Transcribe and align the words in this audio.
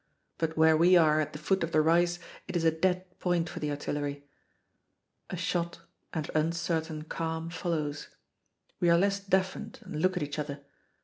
But 0.39 0.57
where 0.57 0.75
we 0.75 0.97
are 0.97 1.19
at 1.21 1.31
the 1.31 1.37
foot 1.37 1.63
of 1.63 1.73
the 1.73 1.79
rise 1.83 2.17
it 2.47 2.55
is 2.55 2.63
a 2.63 2.71
dead 2.71 3.07
point 3.19 3.47
for 3.47 3.59
the 3.59 3.69
artillery. 3.69 4.25
A 5.29 5.37
short 5.37 5.81
and 6.11 6.27
uncertain 6.33 7.03
calm 7.03 7.51
follows. 7.51 8.07
We 8.79 8.89
are 8.89 8.97
less 8.97 9.19
deafened 9.19 9.77
and 9.83 10.01
look 10.01 10.17
at 10.17 10.23
each 10.23 10.39
other. 10.39 10.61